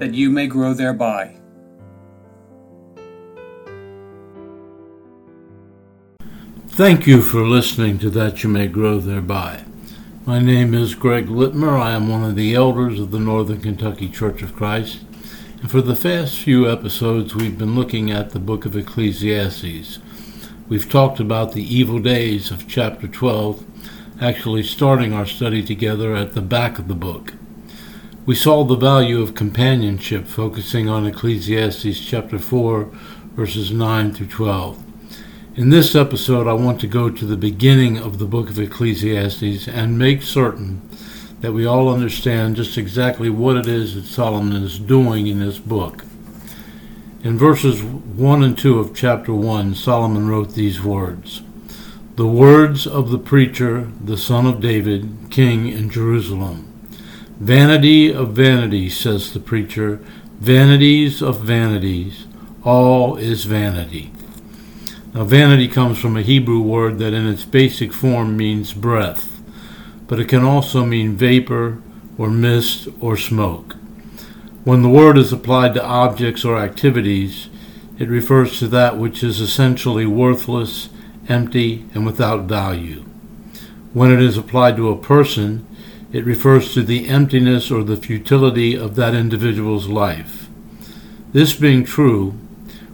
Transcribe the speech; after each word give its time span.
that 0.00 0.14
you 0.14 0.30
may 0.30 0.46
grow 0.46 0.72
thereby. 0.72 1.36
Thank 6.68 7.06
you 7.06 7.20
for 7.20 7.46
listening 7.46 7.98
to 7.98 8.08
That 8.08 8.42
You 8.42 8.48
May 8.48 8.66
Grow 8.66 8.98
Thereby. 8.98 9.64
My 10.24 10.38
name 10.38 10.72
is 10.72 10.94
Greg 10.94 11.26
Littmer. 11.26 11.78
I 11.78 11.92
am 11.92 12.08
one 12.08 12.24
of 12.24 12.34
the 12.34 12.54
elders 12.54 12.98
of 12.98 13.10
the 13.10 13.18
Northern 13.18 13.60
Kentucky 13.60 14.08
Church 14.08 14.40
of 14.40 14.56
Christ. 14.56 15.00
And 15.60 15.70
for 15.70 15.82
the 15.82 15.94
past 15.94 16.38
few 16.38 16.70
episodes, 16.70 17.34
we've 17.34 17.58
been 17.58 17.74
looking 17.74 18.10
at 18.10 18.30
the 18.30 18.38
book 18.38 18.64
of 18.64 18.74
Ecclesiastes. 18.74 19.98
We've 20.66 20.88
talked 20.88 21.20
about 21.20 21.52
the 21.52 21.76
evil 21.76 21.98
days 21.98 22.50
of 22.50 22.66
chapter 22.66 23.06
12, 23.06 24.22
actually 24.22 24.62
starting 24.62 25.12
our 25.12 25.26
study 25.26 25.62
together 25.62 26.14
at 26.14 26.32
the 26.32 26.40
back 26.40 26.78
of 26.78 26.88
the 26.88 26.94
book. 26.94 27.34
We 28.30 28.36
saw 28.36 28.62
the 28.62 28.76
value 28.76 29.20
of 29.20 29.34
companionship, 29.34 30.24
focusing 30.24 30.88
on 30.88 31.04
Ecclesiastes 31.04 31.98
chapter 31.98 32.38
4, 32.38 32.84
verses 33.34 33.72
9 33.72 34.14
through 34.14 34.28
12. 34.28 34.84
In 35.56 35.70
this 35.70 35.96
episode, 35.96 36.46
I 36.46 36.52
want 36.52 36.80
to 36.82 36.86
go 36.86 37.10
to 37.10 37.26
the 37.26 37.36
beginning 37.36 37.98
of 37.98 38.20
the 38.20 38.26
book 38.26 38.48
of 38.48 38.60
Ecclesiastes 38.60 39.66
and 39.66 39.98
make 39.98 40.22
certain 40.22 40.80
that 41.40 41.50
we 41.50 41.66
all 41.66 41.92
understand 41.92 42.54
just 42.54 42.78
exactly 42.78 43.30
what 43.30 43.56
it 43.56 43.66
is 43.66 43.96
that 43.96 44.04
Solomon 44.04 44.62
is 44.62 44.78
doing 44.78 45.26
in 45.26 45.40
this 45.40 45.58
book. 45.58 46.04
In 47.24 47.36
verses 47.36 47.82
1 47.82 48.44
and 48.44 48.56
2 48.56 48.78
of 48.78 48.94
chapter 48.94 49.34
1, 49.34 49.74
Solomon 49.74 50.28
wrote 50.28 50.54
these 50.54 50.80
words 50.80 51.42
The 52.14 52.28
words 52.28 52.86
of 52.86 53.10
the 53.10 53.18
preacher, 53.18 53.90
the 54.00 54.16
son 54.16 54.46
of 54.46 54.60
David, 54.60 55.30
king 55.30 55.66
in 55.66 55.90
Jerusalem. 55.90 56.69
Vanity 57.40 58.12
of 58.12 58.32
vanities, 58.32 58.96
says 58.96 59.32
the 59.32 59.40
preacher, 59.40 59.96
vanities 60.38 61.20
of 61.20 61.40
vanities, 61.40 62.26
all 62.64 63.16
is 63.16 63.44
vanity. 63.44 64.12
Now, 65.12 65.24
vanity 65.24 65.66
comes 65.66 65.98
from 65.98 66.16
a 66.16 66.22
Hebrew 66.22 66.60
word 66.60 66.98
that 66.98 67.12
in 67.12 67.26
its 67.26 67.44
basic 67.44 67.92
form 67.92 68.36
means 68.36 68.72
breath 68.72 69.30
but 70.10 70.18
it 70.18 70.28
can 70.28 70.42
also 70.42 70.84
mean 70.84 71.14
vapor 71.14 71.80
or 72.18 72.28
mist 72.28 72.88
or 73.00 73.16
smoke. 73.16 73.76
When 74.64 74.82
the 74.82 74.88
word 74.88 75.16
is 75.16 75.32
applied 75.32 75.74
to 75.74 75.84
objects 75.84 76.44
or 76.44 76.58
activities, 76.58 77.48
it 77.96 78.08
refers 78.08 78.58
to 78.58 78.66
that 78.66 78.98
which 78.98 79.22
is 79.22 79.40
essentially 79.40 80.06
worthless, 80.06 80.88
empty, 81.28 81.86
and 81.94 82.04
without 82.04 82.46
value. 82.46 83.04
When 83.92 84.10
it 84.10 84.20
is 84.20 84.36
applied 84.36 84.76
to 84.78 84.88
a 84.88 85.00
person, 85.00 85.64
it 86.12 86.24
refers 86.24 86.74
to 86.74 86.82
the 86.82 87.08
emptiness 87.08 87.70
or 87.70 87.84
the 87.84 87.96
futility 87.96 88.74
of 88.76 88.96
that 88.96 89.14
individual's 89.14 89.88
life. 89.88 90.48
This 91.32 91.54
being 91.54 91.84
true, 91.84 92.32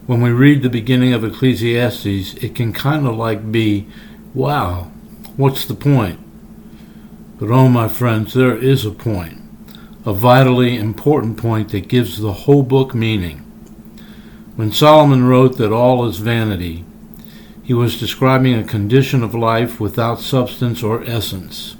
when 0.06 0.20
we 0.20 0.30
read 0.30 0.62
the 0.62 0.68
beginning 0.68 1.14
of 1.14 1.24
Ecclesiastes, 1.24 2.34
it 2.34 2.54
can 2.54 2.72
kind 2.72 3.06
of 3.06 3.16
like 3.16 3.50
be, 3.50 3.88
wow, 4.34 4.90
what's 5.36 5.64
the 5.64 5.74
point? 5.74 6.20
But 7.38 7.50
oh, 7.50 7.68
my 7.68 7.88
friends, 7.88 8.34
there 8.34 8.56
is 8.56 8.84
a 8.84 8.90
point, 8.90 9.42
a 10.04 10.12
vitally 10.12 10.76
important 10.76 11.38
point 11.38 11.70
that 11.70 11.88
gives 11.88 12.18
the 12.18 12.32
whole 12.32 12.62
book 12.62 12.94
meaning. 12.94 13.38
When 14.56 14.72
Solomon 14.72 15.24
wrote 15.24 15.58
that 15.58 15.72
all 15.72 16.06
is 16.06 16.18
vanity, 16.18 16.84
he 17.62 17.74
was 17.74 17.98
describing 17.98 18.54
a 18.54 18.64
condition 18.64 19.22
of 19.22 19.34
life 19.34 19.80
without 19.80 20.20
substance 20.20 20.82
or 20.82 21.02
essence. 21.04 21.75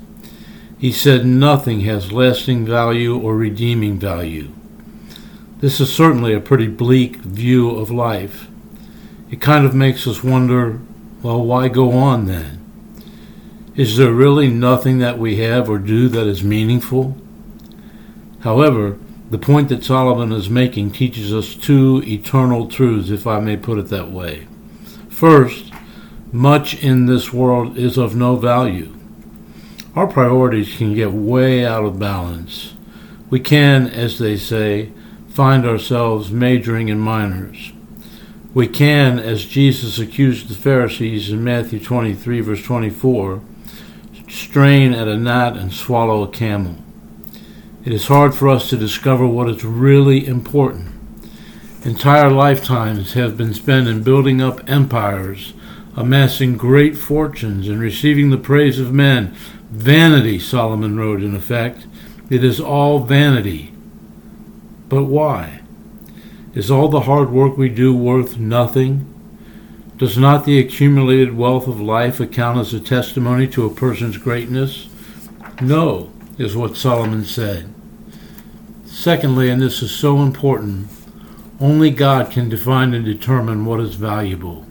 He 0.79 0.93
said 0.93 1.25
nothing 1.25 1.81
has 1.81 2.13
lasting 2.13 2.67
value 2.67 3.19
or 3.19 3.35
redeeming 3.35 3.99
value. 3.99 4.51
This 5.59 5.81
is 5.81 5.93
certainly 5.93 6.35
a 6.35 6.41
pretty 6.41 6.69
bleak 6.69 7.17
view 7.17 7.71
of 7.71 7.91
life. 7.91 8.49
It 9.31 9.41
kind 9.41 9.65
of 9.65 9.75
makes 9.75 10.07
us 10.07 10.23
wonder 10.23 10.81
well, 11.23 11.43
why 11.43 11.69
go 11.69 11.93
on 11.93 12.27
then? 12.27 12.63
Is 13.75 13.97
there 13.97 14.13
really 14.13 14.49
nothing 14.49 14.99
that 14.99 15.19
we 15.19 15.39
have 15.39 15.69
or 15.69 15.79
do 15.79 16.09
that 16.09 16.27
is 16.27 16.45
meaningful? 16.45 17.17
However, 18.41 18.99
the 19.31 19.39
point 19.39 19.71
that 19.71 19.83
Solomon 19.83 20.31
is 20.31 20.49
making 20.49 20.93
teaches 20.93 21.35
us 21.35 21.55
two 21.55 22.03
eternal 22.07 22.69
truths, 22.69 23.11
if 23.11 23.27
I 23.27 23.41
may 23.41 23.57
put 23.57 23.79
it 23.79 23.89
that 23.89 24.13
way. 24.13 24.47
First, 25.09 25.73
much 26.31 26.81
in 26.83 27.07
this 27.07 27.33
world 27.33 27.77
is 27.77 27.99
of 27.99 28.15
no 28.15 28.37
value. 28.37 28.96
Our 29.97 30.07
priorities 30.07 30.77
can 30.77 30.93
get 30.93 31.11
way 31.11 31.65
out 31.65 31.87
of 31.87 31.99
balance. 31.99 32.75
We 33.31 33.41
can, 33.41 33.87
as 33.87 34.19
they 34.19 34.37
say, 34.37 34.93
find 35.27 35.65
ourselves 35.65 36.31
majoring 36.31 36.89
in 36.89 36.99
minors. 36.99 37.73
We 38.53 38.69
can, 38.69 39.19
as 39.19 39.47
Jesus 39.47 39.99
accused 39.99 40.51
the 40.51 40.55
Pharisees 40.55 41.31
in 41.31 41.43
Matthew 41.43 41.81
23, 41.81 42.41
verse 42.41 42.63
24, 42.63 43.41
strain 44.29 44.93
at 44.93 45.09
a 45.09 45.17
gnat 45.17 45.57
and 45.57 45.73
swallow 45.73 46.23
a 46.23 46.31
camel. 46.31 46.77
It 47.87 47.95
is 47.95 48.09
hard 48.09 48.35
for 48.35 48.51
us 48.51 48.69
to 48.69 48.77
discover 48.77 49.27
what 49.27 49.49
is 49.49 49.65
really 49.65 50.27
important. 50.27 50.89
Entire 51.85 52.31
lifetimes 52.31 53.15
have 53.15 53.39
been 53.39 53.55
spent 53.55 53.89
in 53.89 54.03
building 54.03 54.43
up 54.43 54.61
empires, 54.69 55.55
amassing 55.97 56.57
great 56.57 56.97
fortunes, 56.97 57.69
and 57.69 57.81
receiving 57.81 58.31
the 58.31 58.37
praise 58.37 58.79
of 58.79 58.93
men. 58.93 59.35
Vanity, 59.71 60.39
Solomon 60.39 60.99
wrote 60.99 61.23
in 61.23 61.35
effect. 61.35 61.87
It 62.29 62.45
is 62.45 62.61
all 62.61 63.01
vanity. 63.01 63.73
But 64.89 65.05
why? 65.05 65.63
Is 66.55 66.71
all 66.71 66.89
the 66.89 67.01
hard 67.01 67.31
work 67.31 67.57
we 67.57 67.69
do 67.69 67.97
worth 67.97 68.39
nothing? 68.39 69.13
Does 69.97 70.19
not 70.19 70.45
the 70.45 70.59
accumulated 70.59 71.35
wealth 71.35 71.67
of 71.67 71.81
life 71.81 72.21
account 72.21 72.59
as 72.59 72.75
a 72.75 72.81
testimony 72.81 73.49
to 73.49 73.65
a 73.65 73.75
person's 73.75 74.19
greatness? 74.19 74.89
No, 75.63 76.13
is 76.37 76.55
what 76.55 76.77
Solomon 76.77 77.25
said. 77.25 77.73
Secondly, 78.85 79.49
and 79.49 79.63
this 79.63 79.83
is 79.83 79.91
so 79.91 80.19
important, 80.19 80.89
only 81.61 81.91
God 81.91 82.31
can 82.31 82.51
define 82.51 82.93
and 82.93 83.05
determine 83.05 83.65
what 83.65 83.81
is 83.81 83.95
valuable. 83.95 84.67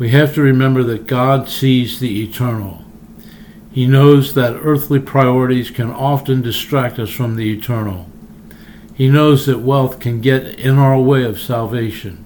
We 0.00 0.08
have 0.12 0.32
to 0.36 0.40
remember 0.40 0.82
that 0.84 1.06
God 1.06 1.50
sees 1.50 2.00
the 2.00 2.22
eternal. 2.22 2.86
He 3.70 3.86
knows 3.86 4.32
that 4.32 4.58
earthly 4.62 4.98
priorities 4.98 5.70
can 5.70 5.90
often 5.90 6.40
distract 6.40 6.98
us 6.98 7.10
from 7.10 7.36
the 7.36 7.52
eternal. 7.52 8.08
He 8.94 9.10
knows 9.10 9.44
that 9.44 9.58
wealth 9.58 10.00
can 10.00 10.22
get 10.22 10.58
in 10.58 10.78
our 10.78 10.98
way 10.98 11.22
of 11.22 11.38
salvation. 11.38 12.24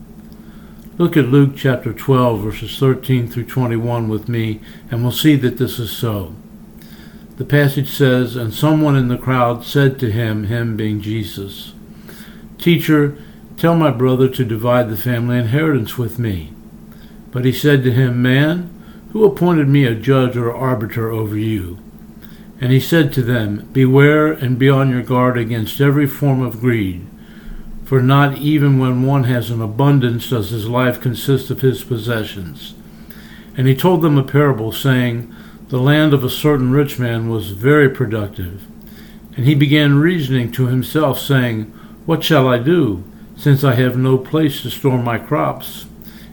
Look 0.98 1.16
at 1.16 1.24
Luke 1.24 1.54
chapter 1.56 1.92
12, 1.92 2.42
verses 2.42 2.78
13 2.78 3.26
through 3.26 3.46
21 3.46 4.08
with 4.08 4.28
me, 4.28 4.60
and 4.88 5.02
we'll 5.02 5.10
see 5.10 5.34
that 5.34 5.58
this 5.58 5.80
is 5.80 5.90
so. 5.90 6.32
The 7.38 7.44
passage 7.44 7.90
says, 7.90 8.36
And 8.36 8.54
someone 8.54 8.94
in 8.94 9.08
the 9.08 9.18
crowd 9.18 9.64
said 9.64 9.99
to 9.99 10.12
him, 10.12 10.44
him 10.44 10.76
being 10.76 11.00
Jesus, 11.00 11.75
Teacher, 12.56 13.19
tell 13.56 13.75
my 13.75 13.90
brother 13.90 14.28
to 14.28 14.44
divide 14.44 14.90
the 14.90 14.96
family 14.96 15.38
inheritance 15.38 15.99
with 15.99 16.20
me. 16.20 16.53
But 17.34 17.44
he 17.44 17.52
said 17.52 17.82
to 17.82 17.92
him, 17.92 18.22
Man, 18.22 18.70
who 19.12 19.26
appointed 19.26 19.69
me 19.69 19.84
a 19.84 19.94
judge 19.94 20.38
or 20.38 20.54
arbiter 20.54 21.10
over 21.10 21.36
you? 21.36 21.78
And 22.58 22.72
he 22.72 22.81
said 22.81 23.12
to 23.12 23.22
them, 23.22 23.69
Beware 23.75 24.32
and 24.32 24.58
be 24.58 24.70
on 24.70 24.88
your 24.88 25.02
guard 25.02 25.36
against 25.36 25.82
every 25.82 26.06
form 26.06 26.40
of 26.40 26.60
greed 26.60 27.06
for 27.84 28.00
not 28.00 28.38
even 28.38 28.78
when 28.78 29.02
one 29.02 29.25
has 29.25 29.50
an 29.50 29.60
abundance 29.60 30.31
does 30.31 30.50
his 30.50 30.69
life 30.69 31.00
consist 31.00 31.50
of 31.50 31.60
his 31.60 31.84
possessions. 31.84 32.75
And 33.56 33.69
he 33.69 33.76
told 33.76 34.02
them 34.02 34.19
a 34.19 34.25
parable, 34.25 34.72
saying, 34.72 35.32
The 35.69 35.78
land 35.78 36.14
of 36.14 36.25
a 36.25 36.30
certain 36.30 36.72
rich 36.72 36.98
man 36.98 37.28
was 37.28 37.50
very 37.50 37.88
productive. 37.88 38.66
And 39.37 39.44
he 39.44 39.54
began 39.54 39.98
reasoning 39.98 40.50
to 40.52 40.66
himself, 40.66 41.20
saying, 41.20 41.64
What 42.06 42.25
shall 42.25 42.48
I 42.48 42.58
do, 42.58 43.04
since 43.37 43.62
I 43.62 43.75
have 43.75 43.96
no 43.96 44.16
place 44.16 44.62
to 44.62 44.70
store 44.70 44.98
my 44.98 45.19
crops? 45.19 45.87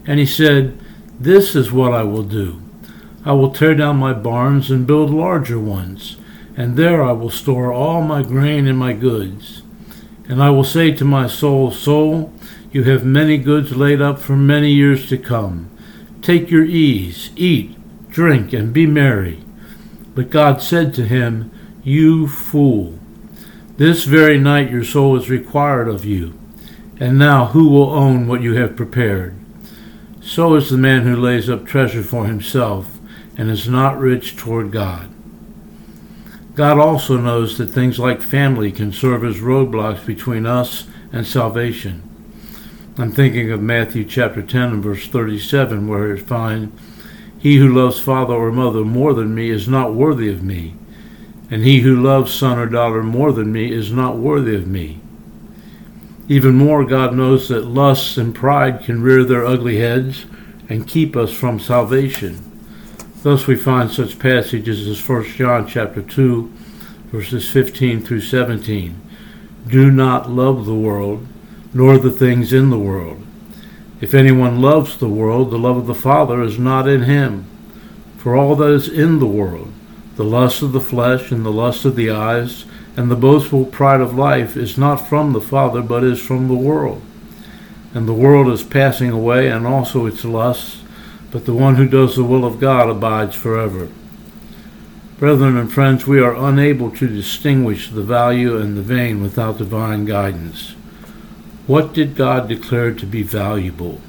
And 0.06 0.18
he 0.18 0.26
said, 0.26 0.78
This 1.22 1.54
is 1.54 1.70
what 1.70 1.94
I 1.94 2.02
will 2.02 2.24
do. 2.24 2.60
I 3.24 3.30
will 3.30 3.52
tear 3.52 3.76
down 3.76 3.98
my 3.98 4.12
barns 4.12 4.72
and 4.72 4.88
build 4.88 5.10
larger 5.10 5.56
ones, 5.56 6.16
and 6.56 6.76
there 6.76 7.00
I 7.00 7.12
will 7.12 7.30
store 7.30 7.72
all 7.72 8.02
my 8.02 8.24
grain 8.24 8.66
and 8.66 8.76
my 8.76 8.92
goods. 8.92 9.62
And 10.28 10.42
I 10.42 10.50
will 10.50 10.64
say 10.64 10.90
to 10.90 11.04
my 11.04 11.28
soul, 11.28 11.70
Soul, 11.70 12.32
you 12.72 12.82
have 12.82 13.04
many 13.04 13.38
goods 13.38 13.76
laid 13.76 14.02
up 14.02 14.18
for 14.18 14.34
many 14.34 14.72
years 14.72 15.08
to 15.10 15.16
come. 15.16 15.70
Take 16.22 16.50
your 16.50 16.64
ease, 16.64 17.30
eat, 17.36 17.76
drink, 18.10 18.52
and 18.52 18.72
be 18.72 18.86
merry. 18.86 19.44
But 20.16 20.28
God 20.28 20.60
said 20.60 20.92
to 20.94 21.06
him, 21.06 21.52
You 21.84 22.26
fool, 22.26 22.98
this 23.76 24.06
very 24.06 24.38
night 24.38 24.72
your 24.72 24.82
soul 24.82 25.14
is 25.14 25.30
required 25.30 25.86
of 25.86 26.04
you. 26.04 26.36
And 26.98 27.16
now 27.16 27.46
who 27.46 27.68
will 27.68 27.90
own 27.90 28.26
what 28.26 28.42
you 28.42 28.54
have 28.54 28.74
prepared? 28.74 29.36
So 30.22 30.54
is 30.54 30.70
the 30.70 30.78
man 30.78 31.02
who 31.02 31.16
lays 31.16 31.50
up 31.50 31.66
treasure 31.66 32.02
for 32.02 32.26
himself 32.26 32.98
and 33.36 33.50
is 33.50 33.68
not 33.68 33.98
rich 33.98 34.36
toward 34.36 34.70
God. 34.70 35.12
God 36.54 36.78
also 36.78 37.16
knows 37.16 37.58
that 37.58 37.68
things 37.68 37.98
like 37.98 38.22
family 38.22 38.70
can 38.70 38.92
serve 38.92 39.24
as 39.24 39.38
roadblocks 39.38 40.04
between 40.06 40.46
us 40.46 40.86
and 41.12 41.26
salvation. 41.26 42.08
I'm 42.98 43.10
thinking 43.10 43.50
of 43.50 43.62
Matthew 43.62 44.04
chapter 44.04 44.42
10 44.42 44.62
and 44.68 44.82
verse 44.82 45.06
37, 45.06 45.88
where 45.88 46.12
it 46.12 46.22
finds, 46.22 46.78
He 47.38 47.56
who 47.56 47.74
loves 47.74 47.98
father 47.98 48.34
or 48.34 48.52
mother 48.52 48.84
more 48.84 49.14
than 49.14 49.34
me 49.34 49.50
is 49.50 49.66
not 49.66 49.94
worthy 49.94 50.28
of 50.28 50.42
me, 50.42 50.74
and 51.50 51.62
he 51.64 51.80
who 51.80 52.00
loves 52.00 52.34
son 52.34 52.58
or 52.58 52.66
daughter 52.66 53.02
more 53.02 53.32
than 53.32 53.50
me 53.50 53.72
is 53.72 53.90
not 53.90 54.18
worthy 54.18 54.54
of 54.54 54.66
me. 54.66 55.01
Even 56.32 56.54
more, 56.54 56.82
God 56.86 57.14
knows 57.14 57.48
that 57.48 57.66
lusts 57.66 58.16
and 58.16 58.34
pride 58.34 58.84
can 58.84 59.02
rear 59.02 59.22
their 59.22 59.44
ugly 59.44 59.76
heads 59.80 60.24
and 60.66 60.88
keep 60.88 61.14
us 61.14 61.30
from 61.30 61.60
salvation. 61.60 62.40
Thus 63.22 63.46
we 63.46 63.54
find 63.54 63.90
such 63.90 64.18
passages 64.18 64.88
as 64.88 65.06
1 65.06 65.24
John 65.24 65.66
chapter 65.66 66.00
2, 66.00 66.50
verses 67.10 67.50
15 67.50 68.00
through 68.00 68.22
17. 68.22 68.98
Do 69.68 69.90
not 69.90 70.30
love 70.30 70.64
the 70.64 70.74
world 70.74 71.26
nor 71.74 71.98
the 71.98 72.10
things 72.10 72.54
in 72.54 72.70
the 72.70 72.78
world. 72.78 73.22
If 74.00 74.14
anyone 74.14 74.62
loves 74.62 74.96
the 74.96 75.10
world, 75.10 75.50
the 75.50 75.58
love 75.58 75.76
of 75.76 75.86
the 75.86 75.94
Father 75.94 76.40
is 76.40 76.58
not 76.58 76.88
in 76.88 77.02
him. 77.02 77.44
For 78.16 78.34
all 78.34 78.56
that 78.56 78.70
is 78.70 78.88
in 78.88 79.18
the 79.18 79.26
world, 79.26 79.70
the 80.16 80.24
lust 80.24 80.62
of 80.62 80.72
the 80.72 80.80
flesh 80.80 81.30
and 81.30 81.44
the 81.44 81.52
lust 81.52 81.84
of 81.84 81.94
the 81.94 82.10
eyes, 82.10 82.64
and 82.96 83.10
the 83.10 83.16
boastful 83.16 83.64
pride 83.64 84.00
of 84.00 84.14
life 84.14 84.56
is 84.56 84.76
not 84.76 84.96
from 84.96 85.32
the 85.32 85.40
Father, 85.40 85.80
but 85.80 86.04
is 86.04 86.20
from 86.20 86.48
the 86.48 86.54
world. 86.54 87.02
And 87.94 88.06
the 88.06 88.12
world 88.12 88.48
is 88.48 88.62
passing 88.62 89.10
away, 89.10 89.48
and 89.48 89.66
also 89.66 90.06
its 90.06 90.24
lusts, 90.24 90.82
but 91.30 91.46
the 91.46 91.54
one 91.54 91.76
who 91.76 91.88
does 91.88 92.16
the 92.16 92.24
will 92.24 92.44
of 92.44 92.60
God 92.60 92.90
abides 92.90 93.34
forever. 93.34 93.88
Brethren 95.18 95.56
and 95.56 95.72
friends, 95.72 96.06
we 96.06 96.20
are 96.20 96.34
unable 96.34 96.90
to 96.90 97.06
distinguish 97.06 97.88
the 97.88 98.02
value 98.02 98.58
and 98.58 98.76
the 98.76 98.82
vain 98.82 99.22
without 99.22 99.58
divine 99.58 100.04
guidance. 100.04 100.72
What 101.66 101.94
did 101.94 102.16
God 102.16 102.48
declare 102.48 102.92
to 102.92 103.06
be 103.06 103.22
valuable? 103.22 104.00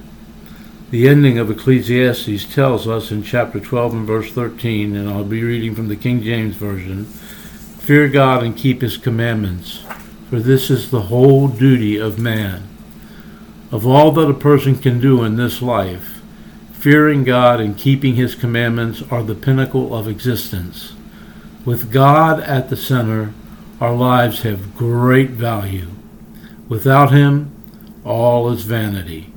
The 0.90 1.08
ending 1.08 1.38
of 1.38 1.50
Ecclesiastes 1.50 2.54
tells 2.54 2.88
us 2.88 3.12
in 3.12 3.24
chapter 3.24 3.60
12 3.60 3.94
and 3.94 4.08
verse 4.08 4.32
13, 4.32 4.96
and 4.96 5.10
I'll 5.10 5.24
be 5.24 5.44
reading 5.44 5.74
from 5.76 5.88
the 5.88 5.96
King 5.96 6.22
James 6.22 6.56
Version 6.56 7.08
Fear 7.84 8.08
God 8.08 8.44
and 8.44 8.56
keep 8.56 8.82
his 8.82 8.96
commandments, 8.96 9.84
for 10.30 10.40
this 10.40 10.70
is 10.70 10.90
the 10.90 11.02
whole 11.02 11.50
duty 11.50 11.98
of 11.98 12.18
man. 12.18 12.66
Of 13.74 13.86
all 13.86 14.14
that 14.14 14.30
a 14.30 14.34
person 14.34 14.78
can 14.78 15.02
do 15.02 15.22
in 15.26 15.36
this 15.36 15.62
life, 15.62 16.22
fearing 16.72 17.26
God 17.26 17.60
and 17.60 17.78
keeping 17.78 18.16
his 18.16 18.36
commandments 18.36 19.04
are 19.12 19.22
the 19.22 19.36
pinnacle 19.36 19.94
of 19.94 20.08
existence. 20.08 20.94
With 21.66 21.92
God 21.92 22.40
at 22.40 22.70
the 22.70 22.78
center, 22.78 23.34
our 23.82 23.94
lives 23.94 24.44
have 24.44 24.78
great 24.78 25.32
value. 25.32 25.90
Without 26.70 27.12
him, 27.12 27.54
all 28.06 28.50
is 28.50 28.64
vanity. 28.64 29.34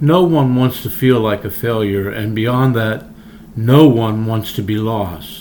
No 0.00 0.24
one 0.24 0.56
wants 0.56 0.82
to 0.82 0.90
feel 0.90 1.20
like 1.20 1.44
a 1.44 1.50
failure, 1.50 2.10
and 2.10 2.34
beyond 2.34 2.74
that, 2.74 3.04
no 3.54 3.86
one 3.86 4.26
wants 4.26 4.52
to 4.54 4.62
be 4.62 4.78
lost. 4.78 5.39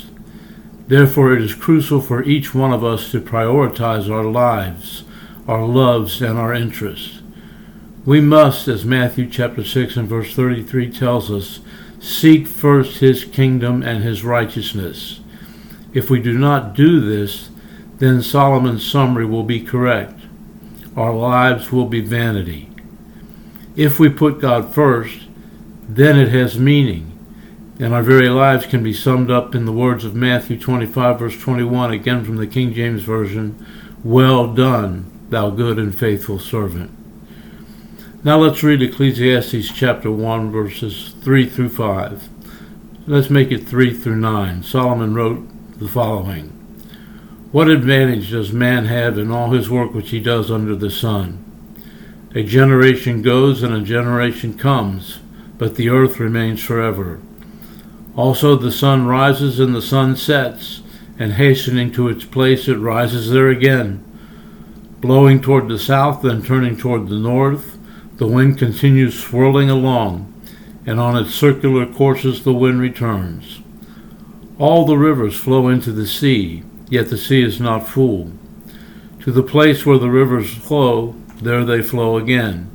Therefore, 0.90 1.34
it 1.34 1.42
is 1.42 1.54
crucial 1.54 2.02
for 2.02 2.24
each 2.24 2.54
one 2.54 2.74
of 2.74 2.84
us 2.84 3.12
to 3.12 3.22
prioritize 3.22 4.12
our 4.12 4.26
lives, 4.26 5.04
our 5.48 5.66
loves, 5.66 6.22
and 6.22 6.38
our 6.38 6.54
interests. 6.54 7.22
We 8.06 8.20
must, 8.20 8.68
as 8.68 8.84
Matthew 8.84 9.30
chapter 9.30 9.64
6 9.64 9.96
and 9.96 10.08
verse 10.08 10.36
33 10.36 10.92
tells 10.92 11.32
us, 11.32 11.62
seek 12.02 12.48
first 12.48 13.00
his 13.00 13.24
kingdom 13.24 13.84
and 13.84 14.04
his 14.04 14.26
righteousness. 14.26 15.22
If 15.94 16.10
we 16.10 16.20
do 16.20 16.38
not 16.38 16.74
do 16.74 17.00
this, 17.00 17.50
then 18.00 18.22
Solomon's 18.22 18.86
summary 18.86 19.26
will 19.26 19.44
be 19.44 19.62
correct 19.62 20.20
our 21.00 21.14
lives 21.14 21.72
will 21.72 21.86
be 21.86 22.02
vanity. 22.02 22.70
If 23.76 24.00
we 24.00 24.10
put 24.10 24.42
God 24.42 24.74
first, 24.74 25.28
then 25.88 26.20
it 26.20 26.28
has 26.30 26.60
meaning, 26.60 27.09
and 27.80 27.94
our 27.94 28.04
very 28.04 28.28
lives 28.28 28.66
can 28.66 28.84
be 28.84 28.94
summed 28.94 29.31
up 29.31 29.56
in 29.56 29.64
the 29.64 29.72
words 29.72 30.04
of 30.04 30.14
Matthew 30.14 30.60
25, 30.60 31.20
verse 31.20 31.40
21, 31.40 31.92
again 31.92 32.26
from 32.26 32.36
the 32.36 32.46
King 32.46 32.74
James 32.74 33.04
Version 33.04 33.66
Well 34.04 34.54
done, 34.54 35.10
thou 35.30 35.50
good 35.50 35.80
and 35.80 35.98
faithful 35.98 36.40
servant. 36.40 36.92
Now 38.22 38.38
let's 38.38 38.64
read 38.64 38.81
Ecclesiastes 38.81 39.72
chapter 39.72 40.12
1, 40.12 40.52
verses 40.52 41.16
3 41.22 41.50
through 41.50 41.70
5. 41.70 42.28
Let's 43.08 43.30
make 43.30 43.50
it 43.50 43.66
3 43.66 43.94
through 43.94 44.18
9. 44.18 44.64
Solomon 44.64 45.14
wrote 45.14 45.48
the 45.80 45.88
following. 45.88 46.50
What 47.54 47.70
advantage 47.70 48.31
does 48.31 48.52
man 48.52 48.86
have 48.86 49.18
in 49.18 49.31
all 49.31 49.52
his 49.52 49.70
work 49.70 49.94
which 49.94 50.10
he 50.10 50.20
does 50.20 50.52
under 50.52 50.76
the 50.76 50.92
sun? 50.92 51.46
A 52.36 52.44
generation 52.44 53.22
goes 53.22 53.64
and 53.64 53.74
a 53.74 53.81
generation 53.81 54.58
comes, 54.58 55.20
but 55.58 55.76
the 55.76 55.88
earth 55.90 56.20
remains 56.20 56.62
forever. 56.62 57.22
Also 58.19 58.57
the 58.57 58.69
sun 58.69 59.06
rises 59.06 59.62
and 59.62 59.74
the 59.74 59.81
sun 59.81 60.13
sets, 60.13 60.81
and 61.18 61.31
hastening 61.31 61.89
to 61.89 62.10
its 62.10 62.25
place 62.25 62.68
it 62.68 62.75
rises 62.75 63.31
there 63.31 63.48
again. 63.48 64.04
Blowing 65.00 65.39
toward 65.39 65.69
the 65.69 65.80
south, 65.80 66.21
then 66.21 66.42
turning 66.42 66.75
toward 66.75 67.07
the 67.07 67.18
north, 67.18 67.80
the 68.18 68.27
wind 68.27 68.57
continues 68.60 69.18
swirling 69.18 69.69
along, 69.69 70.33
and 70.86 71.00
on 71.00 71.16
its 71.16 71.33
circular 71.33 71.86
courses 71.86 72.44
the 72.44 72.54
wind 72.54 72.81
returns. 72.81 73.62
All 74.57 74.86
the 74.86 74.98
rivers 74.98 75.38
flow 75.38 75.69
into 75.69 75.94
the 75.94 76.06
sea 76.06 76.63
yet 76.89 77.10
the 77.10 77.18
sea 77.18 77.42
is 77.42 77.62
not 77.62 77.88
full. 77.88 78.33
To 79.21 79.31
the 79.31 79.44
place 79.44 79.85
where 79.85 79.97
the 79.97 80.09
rivers 80.09 80.54
flow, 80.54 81.16
there 81.42 81.64
they 81.64 81.81
flow 81.81 82.18
again. 82.18 82.69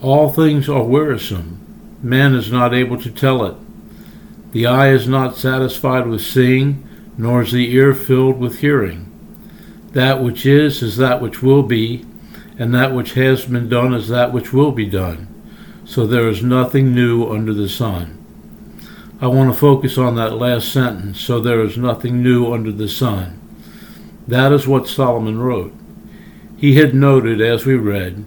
All 0.00 0.30
things 0.30 0.68
are 0.68 0.84
wearisome. 0.84 1.58
Man 2.04 2.36
is 2.36 2.52
not 2.52 2.72
able 2.72 3.00
to 3.00 3.10
tell 3.10 3.44
it. 3.44 3.56
The 4.52 4.66
eye 4.66 4.90
is 4.90 5.06
not 5.06 5.36
satisfied 5.36 6.06
with 6.06 6.22
seeing, 6.22 6.88
nor 7.18 7.42
is 7.42 7.52
the 7.52 7.72
ear 7.74 7.94
filled 7.94 8.38
with 8.38 8.60
hearing. 8.60 9.04
That 9.92 10.22
which 10.22 10.46
is 10.46 10.82
is 10.82 10.96
that 10.96 11.20
which 11.20 11.42
will 11.42 11.62
be, 11.62 12.06
and 12.58 12.74
that 12.74 12.94
which 12.94 13.12
has 13.12 13.44
been 13.44 13.68
done 13.68 13.92
is 13.94 14.08
that 14.08 14.32
which 14.32 14.52
will 14.52 14.72
be 14.72 14.86
done. 14.86 15.26
So 15.84 16.06
there 16.06 16.28
is 16.28 16.42
nothing 16.42 16.94
new 16.94 17.30
under 17.30 17.52
the 17.52 17.68
sun. 17.68 18.14
I 19.20 19.26
want 19.26 19.52
to 19.52 19.58
focus 19.58 19.98
on 19.98 20.14
that 20.14 20.34
last 20.34 20.72
sentence. 20.72 21.20
So 21.20 21.40
there 21.40 21.60
is 21.62 21.76
nothing 21.76 22.22
new 22.22 22.52
under 22.52 22.70
the 22.70 22.88
sun. 22.88 23.40
That 24.28 24.52
is 24.52 24.68
what 24.68 24.86
Solomon 24.86 25.38
wrote. 25.38 25.74
He 26.56 26.76
had 26.76 26.94
noted, 26.94 27.40
as 27.40 27.64
we 27.64 27.74
read, 27.74 28.24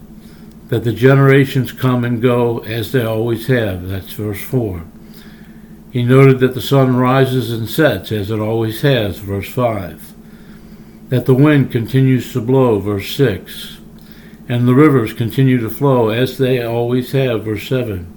that 0.68 0.84
the 0.84 0.92
generations 0.92 1.72
come 1.72 2.04
and 2.04 2.20
go 2.20 2.58
as 2.60 2.92
they 2.92 3.04
always 3.04 3.46
have. 3.46 3.88
That's 3.88 4.12
verse 4.12 4.42
4. 4.42 4.82
He 5.92 6.02
noted 6.02 6.40
that 6.40 6.54
the 6.54 6.60
sun 6.60 6.96
rises 6.96 7.52
and 7.52 7.68
sets 7.68 8.10
as 8.10 8.30
it 8.30 8.40
always 8.40 8.80
has, 8.80 9.18
verse 9.18 9.48
5. 9.48 10.14
That 11.10 11.26
the 11.26 11.34
wind 11.34 11.70
continues 11.70 12.32
to 12.32 12.40
blow, 12.40 12.80
verse 12.80 13.14
6. 13.14 13.78
And 14.48 14.66
the 14.66 14.74
rivers 14.74 15.12
continue 15.12 15.58
to 15.60 15.70
flow 15.70 16.08
as 16.08 16.38
they 16.38 16.62
always 16.64 17.12
have, 17.12 17.44
verse 17.44 17.68
7 17.68 18.12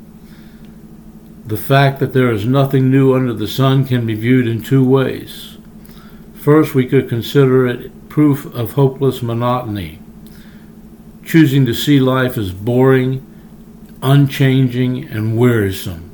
the 1.46 1.58
fact 1.58 2.00
that 2.00 2.12
there 2.12 2.32
is 2.32 2.46
nothing 2.46 2.90
new 2.90 3.14
under 3.14 3.32
the 3.32 3.48
sun 3.48 3.86
can 3.86 4.06
be 4.06 4.16
viewed 4.16 4.48
in 4.48 4.64
two 4.64 4.84
ways. 4.84 5.58
First, 6.34 6.74
we 6.74 6.88
could 6.88 7.08
consider 7.08 7.68
it 7.68 8.10
proof 8.10 8.46
of 8.56 8.72
hopeless 8.72 9.22
monotony, 9.22 10.00
choosing 11.24 11.66
to 11.68 11.74
see 11.74 12.00
life 12.00 12.36
as 12.36 12.52
boring, 12.52 13.24
unchanging, 14.02 15.04
and 15.06 15.38
wearisome. 15.38 16.05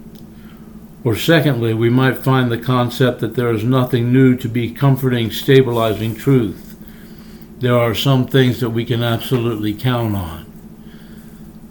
Or 1.04 1.16
secondly, 1.16 1.74
we 1.74 1.90
might 1.90 2.18
find 2.18 2.52
the 2.52 2.60
concept 2.60 3.22
that 3.22 3.36
there 3.36 3.52
is 3.52 3.64
nothing 3.64 4.14
new 4.14 4.36
to 4.38 4.48
be 4.48 4.72
comforting, 4.72 5.32
stabilizing 5.32 6.16
truth. 6.16 6.78
There 7.60 7.78
are 7.78 7.96
some 7.96 8.28
things 8.28 8.60
that 8.60 8.70
we 8.70 8.86
can 8.86 9.02
absolutely 9.02 9.74
count 9.74 10.16
on. 10.16 10.46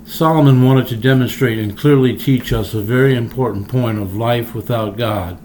Solomon 0.05 0.65
wanted 0.65 0.89
to 0.89 0.97
demonstrate 0.97 1.59
and 1.59 1.79
clearly 1.79 2.17
teach 2.17 2.53
us 2.53 2.75
a 2.75 2.81
very 2.81 3.15
important 3.15 3.69
point 3.69 3.99
of 3.99 4.17
life 4.17 4.53
without 4.55 4.97
God, 4.97 5.39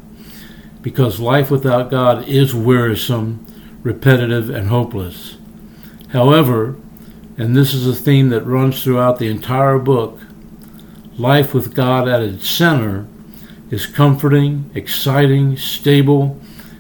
because 0.82 1.20
life 1.20 1.52
without 1.52 1.92
God 1.92 2.28
is 2.28 2.56
wearisome, 2.56 3.46
repetitive, 3.84 4.50
and 4.50 4.70
hopeless. 4.70 5.38
However, 6.10 6.76
and 7.38 7.56
this 7.56 7.76
is 7.76 7.86
a 7.88 7.94
theme 7.94 8.30
that 8.30 8.46
runs 8.46 8.84
throughout 8.84 9.20
the 9.20 9.30
entire 9.30 9.78
book, 9.78 10.20
life 11.18 11.54
with 11.54 11.76
God 11.76 12.08
at 12.08 12.24
its 12.24 12.50
center 12.50 13.08
is 13.76 13.86
comforting, 13.86 14.72
exciting, 14.74 15.58
stable, 15.58 16.40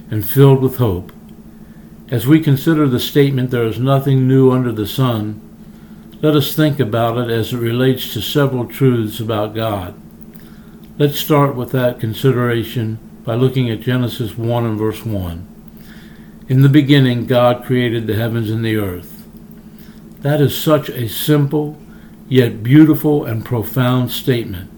and 0.10 0.28
filled 0.28 0.62
with 0.62 0.78
hope. 0.78 1.12
As 2.10 2.26
we 2.26 2.40
consider 2.40 2.88
the 2.88 3.02
statement, 3.02 3.52
there 3.52 3.66
is 3.66 3.78
nothing 3.78 4.26
new 4.26 4.50
under 4.50 4.72
the 4.72 4.88
sun, 4.88 5.42
let 6.22 6.38
us 6.38 6.56
think 6.56 6.80
about 6.80 7.18
it 7.18 7.30
as 7.30 7.52
it 7.52 7.58
relates 7.58 8.14
to 8.14 8.22
several 8.22 8.66
truths 8.66 9.20
about 9.20 9.54
God. 9.54 9.94
Let's 10.98 11.20
start 11.20 11.54
with 11.54 11.74
that 11.74 12.00
consideration 12.00 12.98
by 13.26 13.36
looking 13.36 13.70
at 13.70 13.82
Genesis 13.82 14.38
1 14.38 14.66
and 14.66 14.80
verse 14.80 15.06
1. 15.06 15.46
In 16.48 16.62
the 16.62 16.70
beginning, 16.70 17.26
God 17.26 17.66
created 17.66 18.08
the 18.08 18.16
heavens 18.16 18.50
and 18.50 18.64
the 18.64 18.78
earth. 18.78 19.28
That 20.22 20.40
is 20.40 20.58
such 20.58 20.88
a 20.88 21.10
simple, 21.10 21.78
yet 22.30 22.64
beautiful 22.64 23.26
and 23.26 23.44
profound 23.44 24.12
statement. 24.12 24.72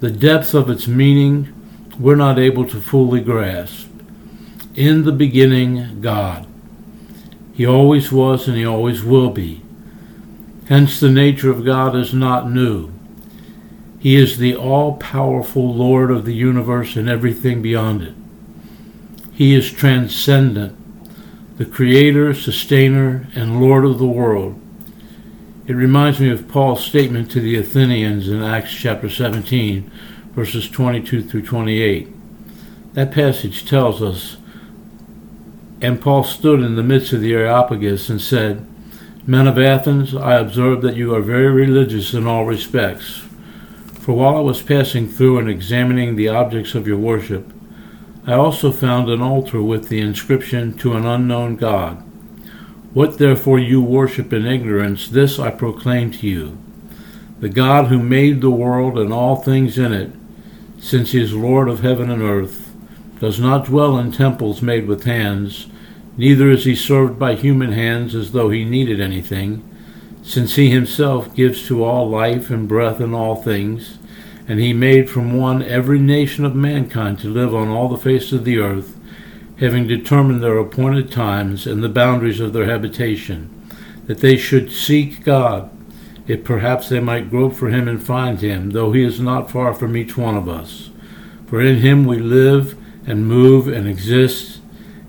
The 0.00 0.10
depth 0.10 0.54
of 0.54 0.70
its 0.70 0.86
meaning 0.86 1.52
we're 1.98 2.14
not 2.14 2.38
able 2.38 2.64
to 2.68 2.80
fully 2.80 3.20
grasp. 3.20 3.88
In 4.76 5.04
the 5.04 5.12
beginning, 5.12 6.00
God. 6.00 6.46
He 7.52 7.66
always 7.66 8.12
was 8.12 8.46
and 8.46 8.56
He 8.56 8.64
always 8.64 9.02
will 9.02 9.30
be. 9.30 9.62
Hence, 10.68 11.00
the 11.00 11.10
nature 11.10 11.50
of 11.50 11.64
God 11.64 11.96
is 11.96 12.14
not 12.14 12.48
new. 12.48 12.92
He 13.98 14.14
is 14.14 14.38
the 14.38 14.54
all 14.54 14.96
powerful 14.96 15.74
Lord 15.74 16.12
of 16.12 16.24
the 16.24 16.34
universe 16.34 16.94
and 16.94 17.08
everything 17.08 17.60
beyond 17.60 18.02
it. 18.02 18.14
He 19.32 19.54
is 19.54 19.72
transcendent, 19.72 20.76
the 21.58 21.64
Creator, 21.64 22.34
Sustainer, 22.34 23.26
and 23.34 23.60
Lord 23.60 23.84
of 23.84 23.98
the 23.98 24.06
world. 24.06 24.60
It 25.68 25.76
reminds 25.76 26.18
me 26.18 26.30
of 26.30 26.48
Paul's 26.48 26.82
statement 26.82 27.30
to 27.32 27.42
the 27.42 27.56
Athenians 27.56 28.26
in 28.26 28.42
Acts 28.42 28.72
chapter 28.72 29.10
17, 29.10 29.90
verses 30.30 30.66
22 30.70 31.22
through 31.22 31.42
28. 31.42 32.94
That 32.94 33.12
passage 33.12 33.68
tells 33.68 34.00
us, 34.00 34.38
And 35.82 36.00
Paul 36.00 36.24
stood 36.24 36.60
in 36.60 36.76
the 36.76 36.82
midst 36.82 37.12
of 37.12 37.20
the 37.20 37.34
Areopagus 37.34 38.08
and 38.08 38.18
said, 38.18 38.66
Men 39.26 39.46
of 39.46 39.58
Athens, 39.58 40.14
I 40.14 40.36
observe 40.36 40.80
that 40.80 40.96
you 40.96 41.14
are 41.14 41.20
very 41.20 41.52
religious 41.52 42.14
in 42.14 42.26
all 42.26 42.46
respects. 42.46 43.18
For 44.00 44.14
while 44.14 44.38
I 44.38 44.40
was 44.40 44.62
passing 44.62 45.06
through 45.06 45.38
and 45.38 45.50
examining 45.50 46.16
the 46.16 46.30
objects 46.30 46.74
of 46.74 46.88
your 46.88 46.96
worship, 46.96 47.46
I 48.26 48.32
also 48.32 48.72
found 48.72 49.10
an 49.10 49.20
altar 49.20 49.62
with 49.62 49.90
the 49.90 50.00
inscription 50.00 50.78
to 50.78 50.94
an 50.94 51.04
unknown 51.04 51.56
God. 51.56 52.07
What 52.94 53.18
therefore 53.18 53.58
you 53.58 53.82
worship 53.82 54.32
in 54.32 54.46
ignorance, 54.46 55.08
this 55.08 55.38
I 55.38 55.50
proclaim 55.50 56.10
to 56.12 56.26
you. 56.26 56.58
The 57.40 57.50
God 57.50 57.88
who 57.88 57.98
made 57.98 58.40
the 58.40 58.50
world 58.50 58.98
and 58.98 59.12
all 59.12 59.36
things 59.36 59.78
in 59.78 59.92
it, 59.92 60.10
since 60.80 61.12
he 61.12 61.22
is 61.22 61.34
Lord 61.34 61.68
of 61.68 61.80
heaven 61.80 62.10
and 62.10 62.22
earth, 62.22 62.72
does 63.20 63.38
not 63.38 63.66
dwell 63.66 63.98
in 63.98 64.10
temples 64.10 64.62
made 64.62 64.86
with 64.86 65.04
hands, 65.04 65.66
neither 66.16 66.50
is 66.50 66.64
he 66.64 66.74
served 66.74 67.18
by 67.18 67.34
human 67.34 67.72
hands 67.72 68.14
as 68.14 68.32
though 68.32 68.48
he 68.48 68.64
needed 68.64 69.00
anything, 69.00 69.62
since 70.22 70.56
he 70.56 70.70
himself 70.70 71.34
gives 71.34 71.66
to 71.66 71.84
all 71.84 72.08
life 72.08 72.48
and 72.48 72.68
breath 72.68 73.00
and 73.00 73.14
all 73.14 73.36
things, 73.36 73.98
and 74.48 74.60
he 74.60 74.72
made 74.72 75.10
from 75.10 75.36
one 75.36 75.62
every 75.62 75.98
nation 75.98 76.44
of 76.44 76.54
mankind 76.54 77.18
to 77.18 77.28
live 77.28 77.54
on 77.54 77.68
all 77.68 77.88
the 77.88 77.96
face 77.96 78.32
of 78.32 78.44
the 78.44 78.58
earth, 78.58 78.97
having 79.58 79.86
determined 79.86 80.42
their 80.42 80.58
appointed 80.58 81.10
times 81.10 81.66
and 81.66 81.82
the 81.82 81.88
boundaries 81.88 82.40
of 82.40 82.52
their 82.52 82.66
habitation, 82.66 83.50
that 84.06 84.18
they 84.18 84.36
should 84.36 84.70
seek 84.70 85.24
God, 85.24 85.70
if 86.26 86.44
perhaps 86.44 86.88
they 86.88 87.00
might 87.00 87.30
grope 87.30 87.54
for 87.54 87.70
him 87.70 87.88
and 87.88 88.02
find 88.02 88.40
him, 88.40 88.70
though 88.70 88.92
he 88.92 89.02
is 89.02 89.18
not 89.18 89.50
far 89.50 89.72
from 89.72 89.96
each 89.96 90.16
one 90.16 90.36
of 90.36 90.48
us. 90.48 90.90
For 91.46 91.60
in 91.60 91.78
him 91.78 92.04
we 92.04 92.18
live 92.18 92.76
and 93.06 93.26
move 93.26 93.66
and 93.66 93.88
exist, 93.88 94.60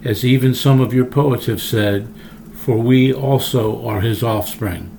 as 0.03 0.23
even 0.23 0.53
some 0.55 0.79
of 0.79 0.93
your 0.93 1.05
poets 1.05 1.47
have 1.47 1.61
said, 1.61 2.07
for 2.53 2.77
we 2.77 3.13
also 3.13 3.85
are 3.85 3.99
his 3.99 4.23
offspring. 4.23 4.95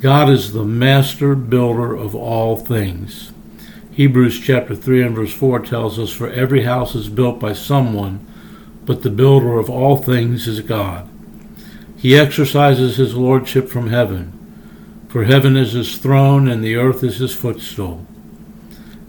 God 0.00 0.28
is 0.30 0.52
the 0.52 0.64
master 0.64 1.34
builder 1.34 1.94
of 1.94 2.14
all 2.14 2.56
things. 2.56 3.31
Hebrews 3.92 4.40
chapter 4.40 4.74
3 4.74 5.02
and 5.02 5.14
verse 5.14 5.34
4 5.34 5.60
tells 5.60 5.98
us, 5.98 6.10
For 6.10 6.30
every 6.30 6.62
house 6.62 6.94
is 6.94 7.10
built 7.10 7.38
by 7.38 7.52
someone, 7.52 8.26
but 8.86 9.02
the 9.02 9.10
builder 9.10 9.58
of 9.58 9.68
all 9.68 9.98
things 9.98 10.48
is 10.48 10.60
God. 10.60 11.10
He 11.98 12.16
exercises 12.16 12.96
his 12.96 13.14
lordship 13.14 13.68
from 13.68 13.90
heaven, 13.90 14.38
for 15.08 15.24
heaven 15.24 15.58
is 15.58 15.72
his 15.72 15.98
throne 15.98 16.48
and 16.48 16.64
the 16.64 16.74
earth 16.74 17.04
is 17.04 17.18
his 17.18 17.34
footstool. 17.34 18.06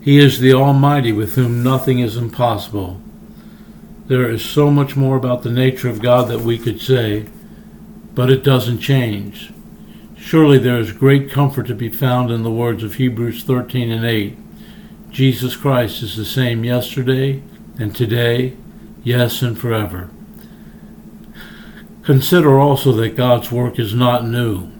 He 0.02 0.20
is 0.20 0.40
the 0.40 0.54
Almighty 0.54 1.13
with 1.13 1.36
whom 1.36 1.63
nothing 1.63 2.00
is 2.00 2.18
impossible. 2.18 3.02
There 4.08 4.30
is 4.30 4.44
so 4.44 4.70
much 4.70 4.98
more 4.98 5.16
about 5.16 5.44
the 5.44 5.50
nature 5.50 5.88
of 5.88 6.02
God 6.02 6.28
that 6.28 6.42
we 6.42 6.60
could 6.60 6.82
say, 6.82 7.28
but 8.13 8.30
it 8.30 8.44
doesn't 8.44 8.80
change. 8.80 9.54
Surely 10.18 10.58
there 10.58 10.78
is 10.78 10.92
great 10.92 11.32
comfort 11.32 11.68
to 11.68 11.74
be 11.74 11.88
found 11.88 12.32
in 12.32 12.44
the 12.44 12.52
words 12.52 12.84
of 12.84 12.96
Hebrews 12.96 13.44
13 13.44 13.90
and 13.90 14.06
8. 14.06 14.38
Jesus 15.13 15.55
Christ 15.55 16.01
is 16.01 16.17
the 16.17 16.25
same 16.25 16.65
yesterday 16.65 17.43
and 17.77 17.96
today, 17.96 18.58
yes, 19.03 19.43
and 19.43 19.55
forever. 19.58 20.10
Consider 22.01 22.60
also 22.60 22.91
that 22.93 23.15
God's 23.15 23.51
work 23.51 23.77
is 23.77 23.93
not 23.93 24.25
new. 24.25 24.72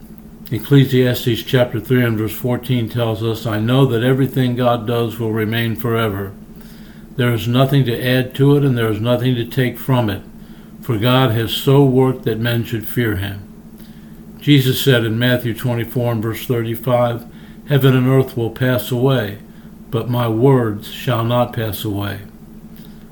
Ecclesiastes 0.49 1.43
chapter 1.43 1.79
3 1.79 2.03
and 2.03 2.17
verse 2.17 2.33
14 2.33 2.89
tells 2.89 3.21
us, 3.21 3.45
I 3.45 3.59
know 3.59 3.85
that 3.85 4.01
everything 4.01 4.55
God 4.55 4.87
does 4.87 5.19
will 5.19 5.31
remain 5.31 5.75
forever. 5.75 6.33
There 7.15 7.31
is 7.31 7.47
nothing 7.47 7.85
to 7.85 8.03
add 8.03 8.33
to 8.35 8.57
it, 8.57 8.65
and 8.65 8.75
there 8.75 8.89
is 8.89 8.99
nothing 8.99 9.35
to 9.35 9.45
take 9.45 9.77
from 9.77 10.09
it, 10.09 10.23
for 10.81 10.97
God 10.97 11.29
has 11.29 11.53
so 11.53 11.85
worked 11.85 12.23
that 12.23 12.39
men 12.39 12.63
should 12.63 12.87
fear 12.87 13.17
him. 13.17 14.37
Jesus 14.41 14.83
said 14.83 15.05
in 15.05 15.19
Matthew 15.19 15.53
24 15.53 16.13
and 16.13 16.23
verse 16.23 16.47
35, 16.47 17.31
Heaven 17.69 17.95
and 17.95 18.07
earth 18.07 18.35
will 18.35 18.49
pass 18.49 18.89
away, 18.89 19.37
but 19.93 20.09
my 20.09 20.27
words 20.27 20.91
shall 20.91 21.23
not 21.23 21.53
pass 21.53 21.83
away. 21.83 22.19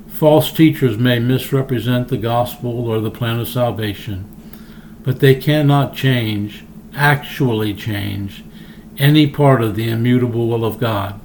False 0.09 0.51
teachers 0.51 0.97
may 0.97 1.19
misrepresent 1.19 2.07
the 2.07 2.17
gospel 2.17 2.89
or 2.89 2.99
the 2.99 3.11
plan 3.11 3.39
of 3.39 3.47
salvation, 3.47 4.27
but 5.03 5.19
they 5.19 5.35
cannot 5.35 5.95
change, 5.95 6.63
actually 6.95 7.71
change, 7.75 8.43
any 8.97 9.27
part 9.27 9.61
of 9.61 9.75
the 9.75 9.89
immutable 9.89 10.47
will 10.47 10.65
of 10.65 10.79
God. 10.79 11.21